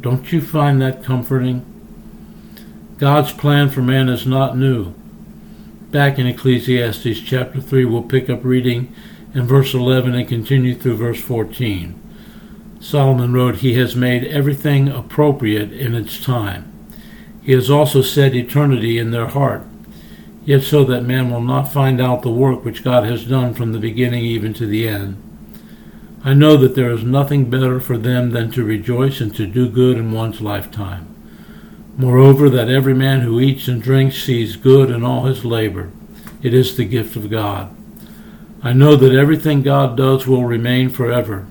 Don't 0.00 0.32
you 0.32 0.40
find 0.40 0.80
that 0.80 1.04
comforting? 1.04 1.62
God's 2.96 3.32
plan 3.32 3.68
for 3.68 3.82
man 3.82 4.08
is 4.08 4.26
not 4.26 4.56
new 4.56 4.94
back 5.90 6.18
in 6.18 6.26
Ecclesiastes 6.26 7.20
chapter 7.20 7.60
3. 7.60 7.84
We'll 7.84 8.02
pick 8.02 8.30
up 8.30 8.42
reading 8.42 8.90
in 9.34 9.42
verse 9.42 9.74
11 9.74 10.14
and 10.14 10.26
continue 10.26 10.74
through 10.74 10.96
verse 10.96 11.20
14. 11.20 12.05
Solomon 12.80 13.32
wrote, 13.32 13.56
He 13.56 13.74
has 13.74 13.96
made 13.96 14.24
everything 14.24 14.88
appropriate 14.88 15.72
in 15.72 15.94
its 15.94 16.22
time. 16.22 16.72
He 17.42 17.52
has 17.52 17.70
also 17.70 18.02
set 18.02 18.34
eternity 18.34 18.98
in 18.98 19.10
their 19.10 19.28
heart, 19.28 19.62
yet 20.44 20.62
so 20.62 20.84
that 20.84 21.04
man 21.04 21.30
will 21.30 21.40
not 21.40 21.72
find 21.72 22.00
out 22.00 22.22
the 22.22 22.30
work 22.30 22.64
which 22.64 22.84
God 22.84 23.04
has 23.04 23.24
done 23.24 23.54
from 23.54 23.72
the 23.72 23.78
beginning 23.78 24.24
even 24.24 24.52
to 24.54 24.66
the 24.66 24.88
end. 24.88 25.22
I 26.24 26.34
know 26.34 26.56
that 26.56 26.74
there 26.74 26.90
is 26.90 27.04
nothing 27.04 27.48
better 27.48 27.78
for 27.78 27.96
them 27.96 28.30
than 28.30 28.50
to 28.52 28.64
rejoice 28.64 29.20
and 29.20 29.34
to 29.36 29.46
do 29.46 29.68
good 29.68 29.96
in 29.96 30.10
one's 30.10 30.40
lifetime. 30.40 31.06
Moreover, 31.96 32.50
that 32.50 32.68
every 32.68 32.94
man 32.94 33.20
who 33.20 33.40
eats 33.40 33.68
and 33.68 33.80
drinks 33.80 34.22
sees 34.22 34.56
good 34.56 34.90
in 34.90 35.04
all 35.04 35.24
his 35.24 35.44
labor. 35.44 35.90
It 36.42 36.52
is 36.52 36.76
the 36.76 36.84
gift 36.84 37.16
of 37.16 37.30
God. 37.30 37.74
I 38.62 38.72
know 38.72 38.96
that 38.96 39.14
everything 39.14 39.62
God 39.62 39.96
does 39.96 40.26
will 40.26 40.44
remain 40.44 40.88
forever. 40.88 41.46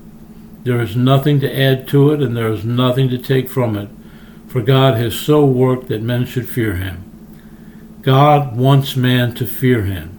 There 0.66 0.82
is 0.82 0.96
nothing 0.96 1.40
to 1.42 1.62
add 1.62 1.88
to 1.90 2.10
it, 2.10 2.24
and 2.24 2.36
there 2.36 2.52
is 2.52 2.66
nothing 2.66 3.08
to 3.10 3.20
take 3.20 3.50
from 3.50 3.78
it, 3.78 3.88
for 4.48 4.64
God 4.64 4.98
has 4.98 5.14
so 5.14 5.46
worked 5.46 5.90
that 5.90 6.02
men 6.02 6.26
should 6.26 6.50
fear 6.50 6.74
him. 6.74 7.04
God 8.02 8.58
wants 8.58 8.96
man 8.96 9.36
to 9.36 9.46
fear 9.46 9.84
him, 9.84 10.18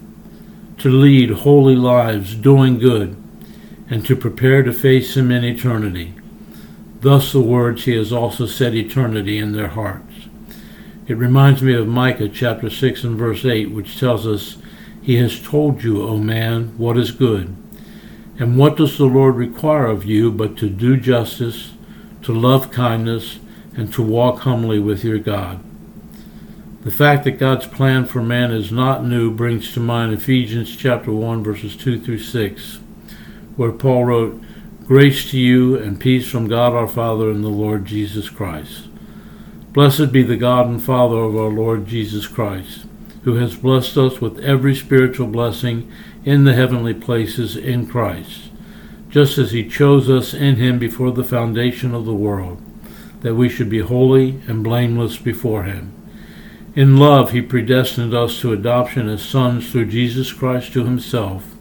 to 0.79 0.89
lead 0.89 1.31
holy 1.31 1.75
lives, 1.75 2.37
doing 2.37 2.79
good, 2.79 3.17
and 3.91 4.07
to 4.07 4.15
prepare 4.15 4.63
to 4.63 4.73
face 4.73 5.17
him 5.17 5.33
in 5.33 5.43
eternity. 5.45 6.15
Thus 7.01 7.33
the 7.33 7.41
words 7.41 7.85
he 7.85 7.97
has 7.97 8.13
also 8.13 8.47
set 8.47 8.73
eternity 8.73 9.39
in 9.39 9.51
their 9.51 9.69
hearts. 9.69 10.29
It 11.09 11.17
reminds 11.17 11.61
me 11.61 11.75
of 11.75 11.89
Micah 11.89 12.29
chapter 12.29 12.71
6 12.71 13.03
and 13.03 13.19
verse 13.19 13.45
8, 13.45 13.73
which 13.73 13.99
tells 13.99 14.29
us, 14.29 14.59
He 15.03 15.17
has 15.17 15.43
told 15.43 15.83
you, 15.83 16.05
O 16.05 16.19
man, 16.19 16.79
what 16.79 16.97
is 16.97 17.11
good. 17.11 17.57
And 18.39 18.57
what 18.57 18.77
does 18.77 18.99
the 18.99 19.07
Lord 19.07 19.37
require 19.37 19.87
of 19.87 20.05
you 20.05 20.31
but 20.31 20.57
to 20.59 20.69
do 20.69 20.97
justice, 20.97 21.73
to 22.23 22.33
love 22.33 22.71
kindness, 22.71 23.39
and 23.77 23.93
to 23.95 24.03
walk 24.03 24.41
humbly 24.41 24.79
with 24.79 25.05
your 25.05 25.19
God? 25.19 25.63
The 26.83 26.91
fact 26.93 27.25
that 27.25 27.33
God's 27.33 27.67
plan 27.67 28.05
for 28.05 28.23
man 28.23 28.53
is 28.53 28.71
not 28.71 29.05
new 29.05 29.31
brings 29.31 29.73
to 29.73 29.81
mind 29.81 30.13
Ephesians 30.13 30.77
chapter 30.77 31.11
1 31.11 31.43
verses 31.43 31.77
2 31.77 31.99
through 32.01 32.21
6, 32.21 32.79
where 33.57 33.73
Paul 33.73 34.05
wrote, 34.05 34.43
Grace 34.87 35.29
to 35.33 35.39
you 35.39 35.77
and 35.77 35.99
peace 35.99 36.31
from 36.31 36.47
God 36.47 36.75
our 36.75 36.87
Father 36.87 37.29
and 37.29 37.43
the 37.43 37.49
Lord 37.49 37.87
Jesus 37.87 38.31
Christ. 38.31 38.85
Blessed 39.73 40.13
be 40.13 40.23
the 40.23 40.37
God 40.37 40.69
and 40.69 40.81
Father 40.81 41.17
of 41.17 41.37
our 41.37 41.51
Lord 41.51 41.89
Jesus 41.89 42.29
Christ, 42.29 42.87
who 43.25 43.35
has 43.35 43.57
blessed 43.57 43.97
us 43.97 44.21
with 44.21 44.39
every 44.39 44.77
spiritual 44.77 45.27
blessing 45.27 45.91
in 46.27 46.43
the 46.45 46.55
heavenly 46.55 46.93
places 46.93 47.57
in 47.57 47.87
Christ, 47.87 48.51
just 49.09 49.39
as 49.39 49.53
he 49.53 49.67
chose 49.67 50.11
us 50.11 50.35
in 50.35 50.57
him 50.57 50.79
before 50.79 51.13
the 51.13 51.25
foundation 51.25 51.95
of 51.95 52.05
the 52.05 52.15
world, 52.15 52.61
that 53.21 53.37
we 53.37 53.49
should 53.49 53.71
be 53.71 53.79
holy 53.79 54.43
and 54.49 54.65
blameless 54.65 55.17
before 55.17 55.63
him. 55.63 55.95
In 56.75 56.99
love, 56.99 57.31
he 57.31 57.41
predestined 57.41 58.13
us 58.13 58.41
to 58.41 58.53
adoption 58.53 59.09
as 59.09 59.23
sons 59.23 59.71
through 59.71 59.87
Jesus 59.87 60.33
Christ 60.33 60.73
to 60.73 60.85
himself, 60.85 61.55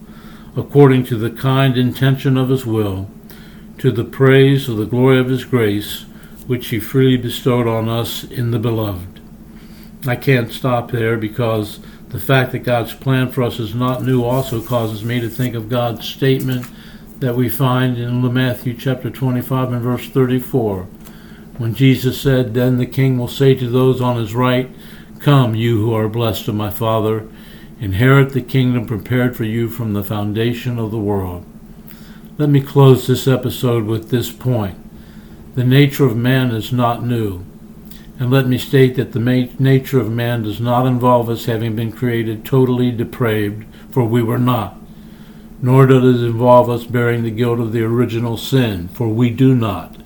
according 0.56 1.04
to 1.04 1.16
the 1.16 1.30
kind 1.30 1.78
intention 1.78 2.36
of 2.36 2.48
his 2.48 2.66
will, 2.66 3.08
to 3.78 3.92
the 3.92 4.04
praise 4.04 4.68
of 4.68 4.78
the 4.78 4.84
glory 4.84 5.20
of 5.20 5.28
his 5.28 5.44
grace, 5.44 6.06
which 6.48 6.68
he 6.68 6.80
freely 6.80 7.16
bestowed 7.16 7.68
on 7.68 7.88
us 7.88 8.24
in 8.24 8.50
the 8.50 8.58
beloved. 8.58 9.20
I 10.06 10.16
can't 10.16 10.52
stop 10.52 10.90
there 10.90 11.16
because 11.16 11.78
the 12.16 12.22
fact 12.22 12.52
that 12.52 12.60
God's 12.60 12.94
plan 12.94 13.30
for 13.30 13.42
us 13.42 13.58
is 13.58 13.74
not 13.74 14.02
new 14.02 14.24
also 14.24 14.62
causes 14.62 15.04
me 15.04 15.20
to 15.20 15.28
think 15.28 15.54
of 15.54 15.68
God's 15.68 16.08
statement 16.08 16.66
that 17.18 17.36
we 17.36 17.50
find 17.50 17.98
in 17.98 18.32
Matthew 18.32 18.72
chapter 18.72 19.10
25 19.10 19.70
and 19.70 19.82
verse 19.82 20.08
34, 20.08 20.84
when 21.58 21.74
Jesus 21.74 22.18
said, 22.18 22.54
Then 22.54 22.78
the 22.78 22.86
king 22.86 23.18
will 23.18 23.28
say 23.28 23.54
to 23.56 23.68
those 23.68 24.00
on 24.00 24.16
his 24.16 24.34
right, 24.34 24.70
Come, 25.20 25.54
you 25.54 25.78
who 25.78 25.92
are 25.92 26.08
blessed 26.08 26.48
of 26.48 26.54
my 26.54 26.70
Father, 26.70 27.28
inherit 27.80 28.32
the 28.32 28.40
kingdom 28.40 28.86
prepared 28.86 29.36
for 29.36 29.44
you 29.44 29.68
from 29.68 29.92
the 29.92 30.02
foundation 30.02 30.78
of 30.78 30.90
the 30.90 30.96
world. 30.96 31.44
Let 32.38 32.48
me 32.48 32.62
close 32.62 33.06
this 33.06 33.28
episode 33.28 33.84
with 33.84 34.08
this 34.08 34.32
point. 34.32 34.78
The 35.54 35.64
nature 35.64 36.06
of 36.06 36.16
man 36.16 36.50
is 36.50 36.72
not 36.72 37.04
new. 37.04 37.44
And 38.18 38.30
let 38.30 38.46
me 38.46 38.56
state 38.56 38.96
that 38.96 39.12
the 39.12 39.20
nature 39.58 40.00
of 40.00 40.10
man 40.10 40.42
does 40.42 40.58
not 40.58 40.86
involve 40.86 41.28
us 41.28 41.44
having 41.44 41.76
been 41.76 41.92
created 41.92 42.44
totally 42.44 42.90
depraved, 42.90 43.66
for 43.90 44.04
we 44.04 44.22
were 44.22 44.38
not. 44.38 44.78
Nor 45.60 45.86
does 45.86 46.22
it 46.22 46.24
involve 46.24 46.70
us 46.70 46.84
bearing 46.84 47.22
the 47.22 47.30
guilt 47.30 47.60
of 47.60 47.72
the 47.72 47.82
original 47.82 48.36
sin, 48.36 48.88
for 48.88 49.08
we 49.08 49.30
do 49.30 49.54
not. 49.54 49.96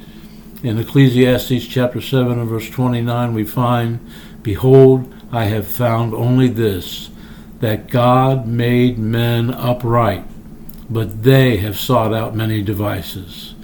In 0.62 0.78
Ecclesiastes 0.78 1.66
chapter 1.66 2.00
7 2.00 2.38
and 2.38 2.48
verse 2.48 2.68
29 2.68 3.32
we 3.32 3.44
find 3.44 4.00
Behold, 4.42 5.12
I 5.32 5.44
have 5.44 5.66
found 5.66 6.12
only 6.12 6.48
this, 6.48 7.10
that 7.60 7.88
God 7.88 8.46
made 8.46 8.98
men 8.98 9.50
upright, 9.50 10.24
but 10.88 11.22
they 11.22 11.58
have 11.58 11.78
sought 11.78 12.12
out 12.12 12.34
many 12.34 12.62
devices. 12.62 13.54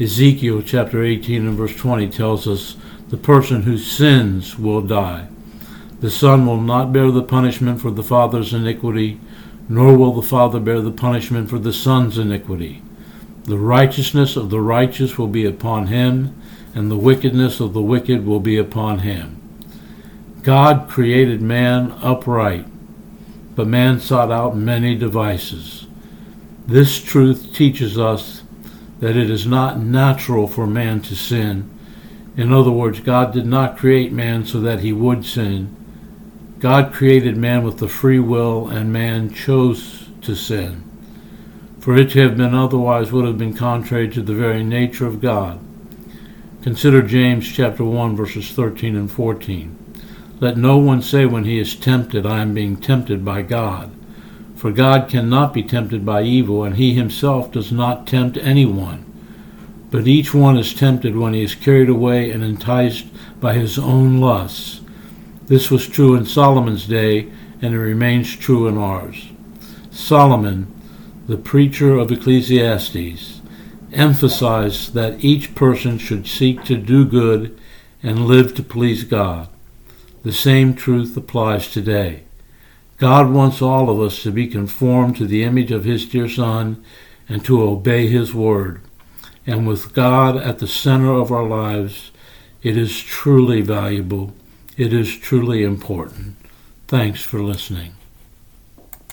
Ezekiel 0.00 0.62
chapter 0.62 1.02
18 1.02 1.46
and 1.46 1.56
verse 1.56 1.76
20 1.76 2.08
tells 2.08 2.48
us 2.48 2.76
the 3.12 3.18
person 3.18 3.64
who 3.64 3.76
sins 3.76 4.58
will 4.58 4.80
die. 4.80 5.28
The 6.00 6.10
son 6.10 6.46
will 6.46 6.62
not 6.62 6.94
bear 6.94 7.10
the 7.10 7.22
punishment 7.22 7.78
for 7.78 7.90
the 7.90 8.02
father's 8.02 8.54
iniquity, 8.54 9.20
nor 9.68 9.98
will 9.98 10.14
the 10.14 10.26
father 10.26 10.58
bear 10.58 10.80
the 10.80 10.90
punishment 10.90 11.50
for 11.50 11.58
the 11.58 11.74
son's 11.74 12.16
iniquity. 12.16 12.80
The 13.44 13.58
righteousness 13.58 14.34
of 14.34 14.48
the 14.48 14.62
righteous 14.62 15.18
will 15.18 15.28
be 15.28 15.44
upon 15.44 15.88
him, 15.88 16.34
and 16.74 16.90
the 16.90 16.96
wickedness 16.96 17.60
of 17.60 17.74
the 17.74 17.82
wicked 17.82 18.24
will 18.24 18.40
be 18.40 18.56
upon 18.56 19.00
him. 19.00 19.38
God 20.42 20.88
created 20.88 21.42
man 21.42 21.92
upright, 22.00 22.64
but 23.54 23.66
man 23.66 24.00
sought 24.00 24.32
out 24.32 24.56
many 24.56 24.94
devices. 24.94 25.86
This 26.66 26.98
truth 26.98 27.52
teaches 27.52 27.98
us 27.98 28.42
that 29.00 29.18
it 29.18 29.28
is 29.28 29.46
not 29.46 29.80
natural 29.80 30.48
for 30.48 30.66
man 30.66 31.02
to 31.02 31.14
sin. 31.14 31.68
In 32.36 32.52
other 32.52 32.70
words, 32.70 33.00
God 33.00 33.32
did 33.32 33.46
not 33.46 33.76
create 33.76 34.12
man 34.12 34.46
so 34.46 34.60
that 34.60 34.80
he 34.80 34.92
would 34.92 35.24
sin. 35.26 35.76
God 36.58 36.92
created 36.92 37.36
man 37.36 37.62
with 37.62 37.78
the 37.78 37.88
free 37.88 38.20
will, 38.20 38.68
and 38.68 38.92
man 38.92 39.34
chose 39.34 40.08
to 40.22 40.34
sin. 40.34 40.84
For 41.80 41.96
it 41.96 42.10
to 42.10 42.20
have 42.20 42.36
been 42.36 42.54
otherwise 42.54 43.10
would 43.10 43.26
have 43.26 43.38
been 43.38 43.56
contrary 43.56 44.08
to 44.10 44.22
the 44.22 44.34
very 44.34 44.62
nature 44.62 45.06
of 45.06 45.20
God. 45.20 45.58
Consider 46.62 47.02
James 47.02 47.50
chapter 47.52 47.82
1 47.82 48.14
verses 48.14 48.52
13 48.52 48.94
and 48.94 49.10
14. 49.10 49.76
Let 50.38 50.56
no 50.56 50.78
one 50.78 51.02
say 51.02 51.26
when 51.26 51.44
he 51.44 51.58
is 51.58 51.74
tempted, 51.74 52.24
I 52.24 52.40
am 52.40 52.54
being 52.54 52.76
tempted 52.76 53.24
by 53.24 53.42
God. 53.42 53.90
For 54.54 54.70
God 54.70 55.10
cannot 55.10 55.52
be 55.52 55.64
tempted 55.64 56.06
by 56.06 56.22
evil, 56.22 56.62
and 56.62 56.76
he 56.76 56.94
himself 56.94 57.50
does 57.50 57.72
not 57.72 58.06
tempt 58.06 58.36
anyone. 58.36 59.01
But 59.92 60.08
each 60.08 60.32
one 60.32 60.56
is 60.56 60.72
tempted 60.72 61.16
when 61.16 61.34
he 61.34 61.42
is 61.42 61.54
carried 61.54 61.90
away 61.90 62.30
and 62.30 62.42
enticed 62.42 63.04
by 63.40 63.52
his 63.52 63.78
own 63.78 64.20
lusts. 64.20 64.80
This 65.48 65.70
was 65.70 65.86
true 65.86 66.14
in 66.16 66.24
Solomon's 66.24 66.86
day, 66.86 67.30
and 67.60 67.74
it 67.74 67.78
remains 67.78 68.34
true 68.34 68.66
in 68.66 68.78
ours. 68.78 69.28
Solomon, 69.90 70.66
the 71.26 71.36
preacher 71.36 71.98
of 71.98 72.10
Ecclesiastes, 72.10 73.42
emphasized 73.92 74.94
that 74.94 75.22
each 75.22 75.54
person 75.54 75.98
should 75.98 76.26
seek 76.26 76.64
to 76.64 76.78
do 76.78 77.04
good 77.04 77.60
and 78.02 78.26
live 78.26 78.54
to 78.54 78.62
please 78.62 79.04
God. 79.04 79.46
The 80.22 80.32
same 80.32 80.74
truth 80.74 81.14
applies 81.18 81.70
today. 81.70 82.22
God 82.96 83.30
wants 83.30 83.60
all 83.60 83.90
of 83.90 84.00
us 84.00 84.22
to 84.22 84.30
be 84.30 84.46
conformed 84.46 85.16
to 85.16 85.26
the 85.26 85.42
image 85.42 85.70
of 85.70 85.84
His 85.84 86.06
dear 86.06 86.30
Son 86.30 86.82
and 87.28 87.44
to 87.44 87.62
obey 87.62 88.06
His 88.06 88.32
word. 88.32 88.80
And 89.46 89.66
with 89.66 89.92
God 89.92 90.36
at 90.36 90.58
the 90.58 90.68
center 90.68 91.12
of 91.12 91.32
our 91.32 91.46
lives, 91.46 92.12
it 92.62 92.76
is 92.76 93.00
truly 93.00 93.60
valuable. 93.60 94.34
It 94.76 94.92
is 94.92 95.18
truly 95.18 95.64
important. 95.64 96.36
Thanks 96.86 97.22
for 97.22 97.40
listening. 97.40 97.94